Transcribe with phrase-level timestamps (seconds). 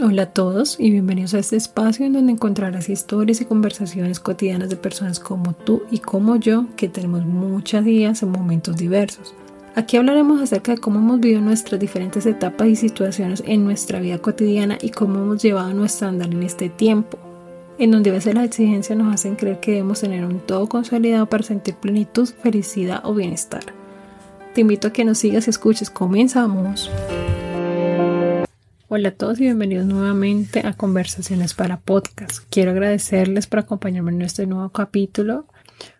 [0.00, 4.70] Hola a todos y bienvenidos a este espacio en donde encontrarás historias y conversaciones cotidianas
[4.70, 9.34] de personas como tú y como yo que tenemos muchas días en momentos diversos.
[9.74, 14.18] Aquí hablaremos acerca de cómo hemos vivido nuestras diferentes etapas y situaciones en nuestra vida
[14.18, 17.18] cotidiana y cómo hemos llevado nuestro andar en este tiempo,
[17.80, 21.26] en donde a veces las exigencias nos hacen creer que debemos tener un todo consolidado
[21.26, 23.64] para sentir plenitud, felicidad o bienestar.
[24.54, 25.90] Te invito a que nos sigas y escuches.
[25.90, 26.88] Comenzamos.
[28.90, 32.44] Hola a todos y bienvenidos nuevamente a Conversaciones para Podcast.
[32.48, 35.46] Quiero agradecerles por acompañarme en este nuevo capítulo.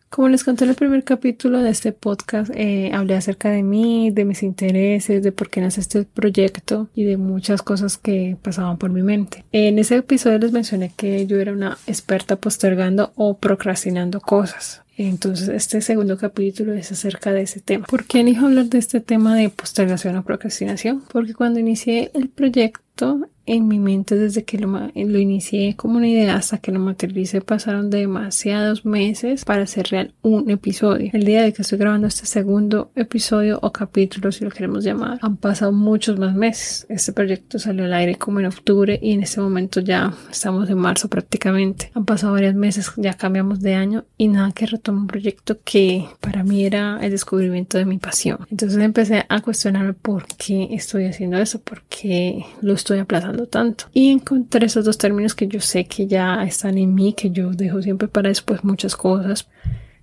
[0.08, 4.10] Como les conté en el primer capítulo de este podcast, eh, hablé acerca de mí,
[4.10, 8.78] de mis intereses, de por qué nace este proyecto y de muchas cosas que pasaban
[8.78, 9.44] por mi mente.
[9.52, 14.80] En ese episodio les mencioné que yo era una experta postergando o procrastinando cosas.
[15.06, 17.86] Entonces, este segundo capítulo es acerca de ese tema.
[17.86, 21.02] ¿Por qué elijo hablar de este tema de postergación o procrastinación?
[21.12, 26.06] Porque cuando inicié el proyecto, en mi mente desde que lo, lo, inicié como una
[26.06, 31.10] idea hasta que lo materialicé pasaron demasiados meses para hacer real un episodio.
[31.14, 35.18] El día de que estoy grabando este segundo episodio o capítulo, si lo queremos llamar,
[35.22, 36.86] han pasado muchos más meses.
[36.90, 40.78] Este proyecto salió al aire como en octubre y en este momento ya estamos en
[40.78, 41.90] marzo prácticamente.
[41.94, 46.06] Han pasado varios meses, ya cambiamos de año y nada que retomar un proyecto que
[46.20, 48.46] para mí era el descubrimiento de mi pasión.
[48.50, 53.84] Entonces empecé a cuestionarme por qué estoy haciendo eso, por qué lo estoy aplazando tanto.
[53.92, 57.50] Y encontré esos dos términos que yo sé que ya están en mí, que yo
[57.52, 59.48] dejo siempre para después muchas cosas.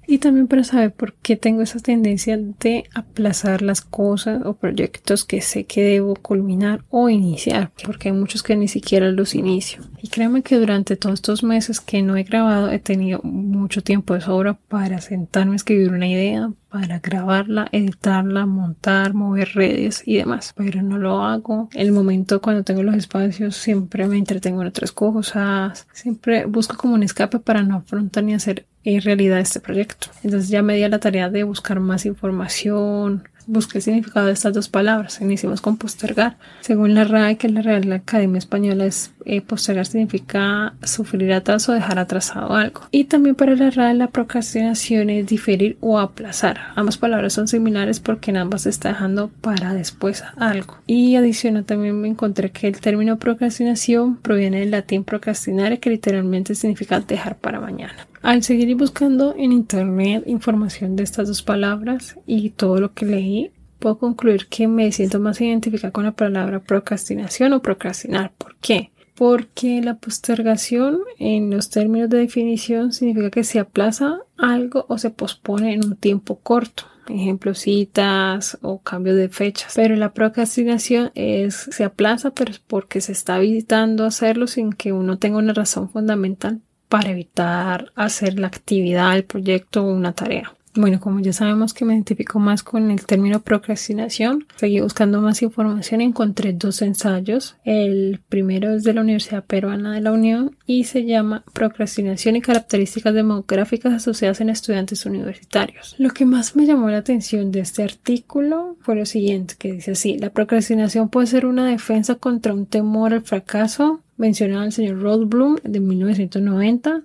[0.07, 5.25] Y también para saber por qué tengo esa tendencia de aplazar las cosas o proyectos
[5.25, 9.83] que sé que debo culminar o iniciar, porque hay muchos que ni siquiera los inicio.
[10.01, 14.13] Y créanme que durante todos estos meses que no he grabado he tenido mucho tiempo
[14.13, 20.17] de sobra para sentarme a escribir una idea, para grabarla, editarla, montar, mover redes y
[20.17, 20.53] demás.
[20.57, 21.69] Pero no lo hago.
[21.73, 25.87] El momento cuando tengo los espacios siempre me entretengo en otras cosas.
[25.93, 30.07] Siempre busco como un escape para no afrontar ni hacer en realidad este proyecto.
[30.23, 34.33] Entonces ya me di a la tarea de buscar más información, busqué el significado de
[34.33, 35.21] estas dos palabras.
[35.21, 36.37] Iniciamos con postergar.
[36.61, 41.71] Según la RAE, que es la Real Academia Española, es eh, postergar significa sufrir atraso
[41.71, 42.81] o dejar atrasado algo.
[42.91, 46.59] Y también para la RAE, la procrastinación es diferir o aplazar.
[46.75, 50.77] Ambas palabras son similares porque en ambas se está dejando para después algo.
[50.87, 56.55] Y adicional también me encontré que el término procrastinación proviene del latín procrastinare, que literalmente
[56.55, 58.07] significa dejar para mañana.
[58.25, 63.51] Al seguir buscando en internet información de estas dos palabras y todo lo que leí,
[63.77, 68.31] puedo concluir que me siento más identificada con la palabra procrastinación o procrastinar.
[68.35, 68.89] ¿Por qué?
[69.13, 75.11] Porque la postergación en los términos de definición significa que se aplaza algo o se
[75.11, 76.85] pospone en un tiempo corto.
[77.07, 79.73] Ejemplo, citas o cambio de fechas.
[79.75, 84.93] Pero la procrastinación es, se aplaza, pero es porque se está evitando hacerlo sin que
[84.93, 90.53] uno tenga una razón fundamental para evitar hacer la actividad, el proyecto o una tarea.
[90.75, 95.41] Bueno, como ya sabemos que me identifico más con el término procrastinación, seguí buscando más
[95.41, 97.55] información y encontré dos ensayos.
[97.63, 102.41] El primero es de la Universidad Peruana de la Unión y se llama Procrastinación y
[102.41, 105.95] características demográficas asociadas en estudiantes universitarios.
[105.97, 109.91] Lo que más me llamó la atención de este artículo fue lo siguiente, que dice
[109.91, 114.99] así, la procrastinación puede ser una defensa contra un temor al fracaso, mencionaba el señor
[114.99, 117.03] Rothblum de 1990.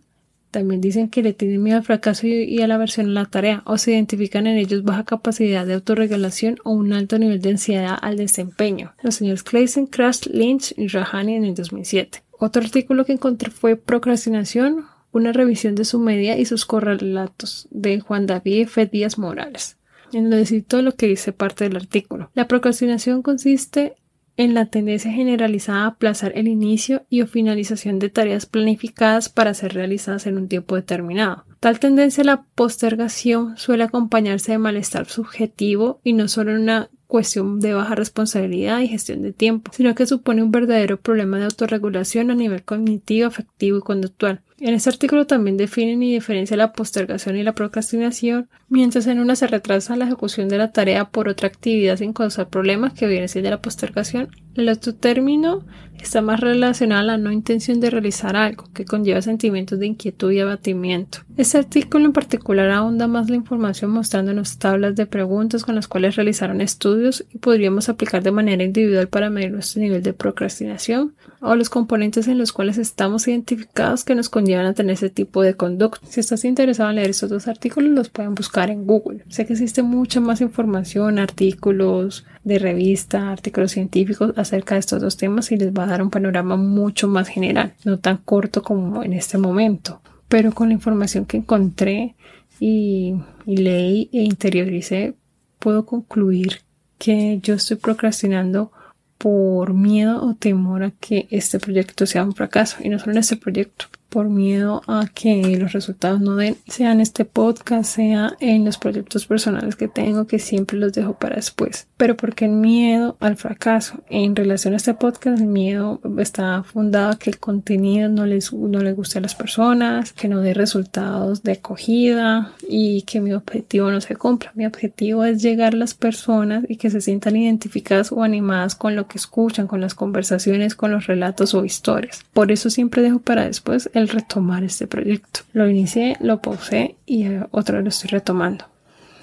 [0.51, 3.63] También dicen que le tienen miedo al fracaso y a la versión en la tarea
[3.67, 7.97] o se identifican en ellos baja capacidad de autorregulación o un alto nivel de ansiedad
[8.01, 8.93] al desempeño.
[9.03, 12.23] Los señores Clayson, Crash, Lynch y Rahani en el 2007.
[12.33, 18.01] Otro artículo que encontré fue Procrastinación, una revisión de su media y sus correlatos de
[18.01, 18.87] Juan David F.
[18.87, 19.77] Díaz Morales.
[20.13, 22.31] En lo lo que dice parte del artículo.
[22.35, 23.95] La procrastinación consiste
[24.37, 29.55] en la tendencia generalizada a aplazar el inicio y o finalización de tareas planificadas para
[29.55, 31.45] ser realizadas en un tiempo determinado.
[31.61, 37.61] Tal tendencia a la postergación suele acompañarse de malestar subjetivo y no solo una cuestión
[37.61, 42.31] de baja responsabilidad y gestión de tiempo, sino que supone un verdadero problema de autorregulación
[42.31, 44.41] a nivel cognitivo, afectivo y conductual.
[44.61, 49.35] En este artículo también definen y diferencian la postergación y la procrastinación, mientras en una
[49.35, 53.27] se retrasa la ejecución de la tarea por otra actividad sin causar problemas que viene
[53.27, 54.29] siendo la postergación.
[54.55, 55.65] El otro término
[55.99, 60.31] está más relacionado a la no intención de realizar algo, que conlleva sentimientos de inquietud
[60.31, 61.21] y abatimiento.
[61.39, 66.17] Este artículo en particular ahonda más la información mostrándonos tablas de preguntas con las cuales
[66.17, 71.15] realizaron estudios estudios y podríamos aplicar de manera individual para medir nuestro nivel de procrastinación
[71.41, 75.43] o los componentes en los cuales estamos identificados que nos conllevan a tener ese tipo
[75.43, 76.07] de conducta.
[76.09, 79.25] Si estás interesado en leer estos dos artículos, los pueden buscar en Google.
[79.29, 85.17] Sé que existe mucha más información, artículos de revista, artículos científicos acerca de estos dos
[85.17, 89.03] temas y les va a dar un panorama mucho más general, no tan corto como
[89.03, 90.01] en este momento.
[90.29, 92.15] Pero con la información que encontré
[92.61, 93.15] y,
[93.47, 95.15] y leí e interioricé,
[95.59, 96.61] puedo concluir
[97.01, 98.71] que yo estoy procrastinando
[99.17, 102.77] por miedo o temor a que este proyecto sea un fracaso.
[102.85, 106.93] Y no solo en este proyecto, por miedo a que los resultados no den, sea
[106.93, 111.37] en este podcast, sea en los proyectos personales que tengo, que siempre los dejo para
[111.37, 111.87] después.
[111.97, 117.13] Pero porque el miedo al fracaso, en relación a este podcast, el miedo está fundado
[117.13, 120.55] a que el contenido no les, no les guste a las personas, que no dé
[120.55, 124.53] resultados de acogida y que mi objetivo no se cumpla.
[124.55, 128.97] Mi objetivo es llegar a las personas y que se sientan identificadas o animadas con
[128.97, 132.25] lo que escuchan, con las conversaciones, con los relatos o historias.
[132.33, 135.41] Por eso siempre dejo para después el retomar este proyecto.
[135.53, 138.67] Lo inicié, lo pausé y eh, otra vez lo estoy retomando.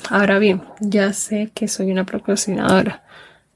[0.10, 3.04] Ahora bien, ya sé que soy una procrastinadora.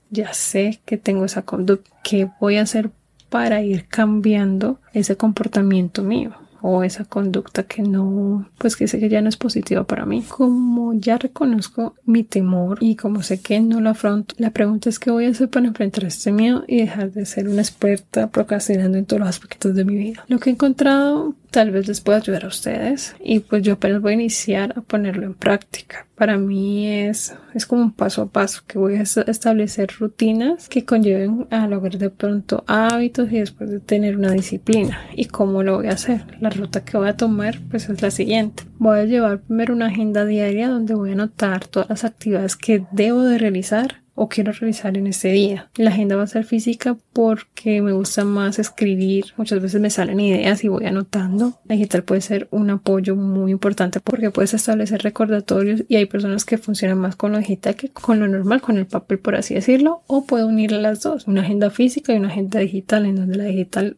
[0.09, 1.89] Ya sé que tengo esa conducta.
[2.03, 2.91] ¿Qué voy a hacer
[3.29, 6.33] para ir cambiando ese comportamiento mío?
[6.61, 10.23] O esa conducta que no, pues que sé que ya no es positiva para mí.
[10.23, 14.99] Como ya reconozco mi temor y como sé que no lo afronto, la pregunta es
[14.99, 18.97] qué voy a hacer para enfrentar este miedo y dejar de ser una experta procrastinando
[18.97, 20.25] en todos los aspectos de mi vida.
[20.27, 24.01] Lo que he encontrado tal vez les pueda ayudar a ustedes y pues yo apenas
[24.01, 26.07] voy a iniciar a ponerlo en práctica.
[26.15, 30.85] Para mí es, es como un paso a paso que voy a establecer rutinas que
[30.85, 35.01] conlleven a lograr de pronto hábitos y después de tener una disciplina.
[35.15, 36.23] ¿Y cómo lo voy a hacer?
[36.39, 38.63] La ruta que voy a tomar pues es la siguiente.
[38.77, 42.85] Voy a llevar primero una agenda diaria donde voy a anotar todas las actividades que
[42.91, 45.71] debo de realizar o quiero realizar en ese día.
[45.77, 49.25] La agenda va a ser física porque me gusta más escribir.
[49.35, 51.59] Muchas veces me salen ideas y voy anotando.
[51.65, 56.45] La digital puede ser un apoyo muy importante porque puedes establecer recordatorios y hay personas
[56.45, 59.55] que funcionan más con lo digital que con lo normal, con el papel por así
[59.55, 63.37] decirlo, o puedo unir las dos, una agenda física y una agenda digital en donde
[63.37, 63.97] la digital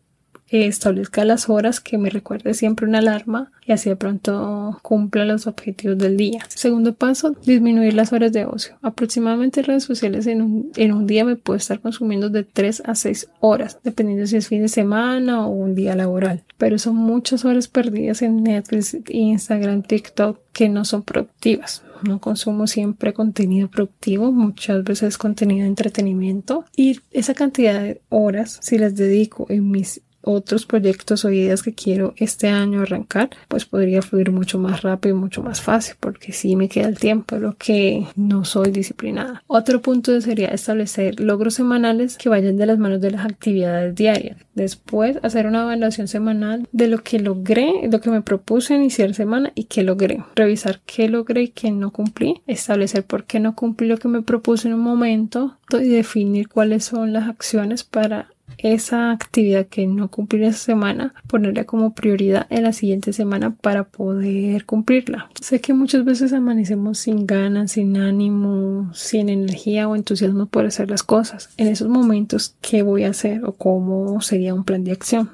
[0.61, 5.47] establezca las horas que me recuerde siempre una alarma y así de pronto cumpla los
[5.47, 6.45] objetivos del día.
[6.49, 8.77] Segundo paso, disminuir las horas de ocio.
[8.81, 12.95] Aproximadamente redes sociales en un, en un día me puedo estar consumiendo de 3 a
[12.95, 16.43] 6 horas, dependiendo si es fin de semana o un día laboral.
[16.57, 21.83] Pero son muchas horas perdidas en Netflix, Instagram, TikTok que no son productivas.
[22.03, 28.59] No consumo siempre contenido productivo, muchas veces contenido de entretenimiento y esa cantidad de horas,
[28.61, 33.65] si las dedico en mis otros proyectos o ideas que quiero este año arrancar, pues
[33.65, 37.37] podría fluir mucho más rápido y mucho más fácil, porque sí me queda el tiempo,
[37.37, 39.43] lo que no soy disciplinada.
[39.47, 44.37] Otro punto sería establecer logros semanales que vayan de las manos de las actividades diarias.
[44.55, 49.51] Después, hacer una evaluación semanal de lo que logré, lo que me propuse iniciar semana
[49.55, 50.23] y qué logré.
[50.35, 52.41] Revisar qué logré y qué no cumplí.
[52.47, 56.85] Establecer por qué no cumplí lo que me propuse en un momento y definir cuáles
[56.85, 62.63] son las acciones para esa actividad que no cumplí esa semana, ponerla como prioridad en
[62.63, 65.29] la siguiente semana para poder cumplirla.
[65.39, 70.89] Sé que muchas veces amanecemos sin ganas, sin ánimo, sin energía o entusiasmo por hacer
[70.89, 71.49] las cosas.
[71.57, 75.31] En esos momentos, ¿qué voy a hacer o cómo sería un plan de acción?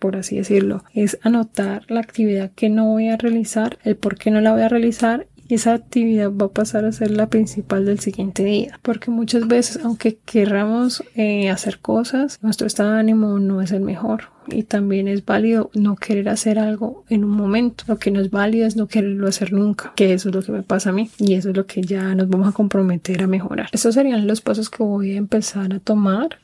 [0.00, 4.30] por así decirlo, es anotar la actividad que no voy a realizar, el por qué
[4.30, 8.00] no la voy a realizar esa actividad va a pasar a ser la principal del
[8.00, 8.78] siguiente día.
[8.82, 13.80] Porque muchas veces, aunque querramos eh, hacer cosas, nuestro estado de ánimo no es el
[13.80, 14.24] mejor.
[14.48, 17.84] Y también es válido no querer hacer algo en un momento.
[17.86, 20.52] Lo que no es válido es no quererlo hacer nunca, que eso es lo que
[20.52, 21.10] me pasa a mí.
[21.18, 23.68] Y eso es lo que ya nos vamos a comprometer a mejorar.
[23.72, 26.38] Estos serían los pasos que voy a empezar a tomar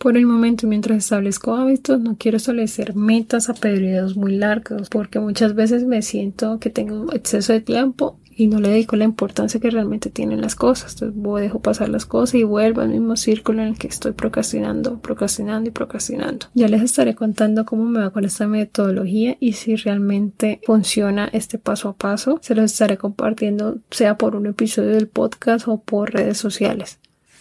[0.00, 5.20] por el momento, mientras establezco hábitos, no quiero establecer metas a periodos muy largos, porque
[5.20, 9.60] muchas veces me siento que tengo exceso de tiempo y no le dedico la importancia
[9.60, 10.94] que realmente tienen las cosas.
[10.94, 15.00] Entonces dejo pasar las cosas y vuelvo al mismo círculo en el que estoy procrastinando,
[15.00, 16.46] procrastinando y procrastinando.
[16.54, 21.58] Ya les estaré contando cómo me va con esta metodología y si realmente funciona este
[21.58, 22.38] paso a paso.
[22.40, 26.98] Se los estaré compartiendo sea por un episodio del podcast o por redes sociales.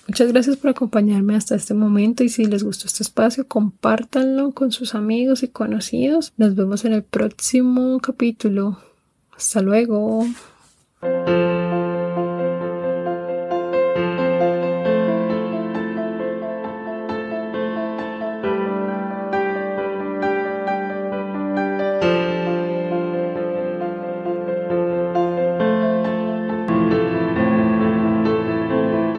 [0.10, 4.72] Muchas gracias por acompañarme hasta este momento y si les gustó este espacio, compártanlo con
[4.72, 6.34] sus amigos y conocidos.
[6.36, 8.80] Nos vemos en el próximo capítulo.
[9.38, 10.26] Hasta luego.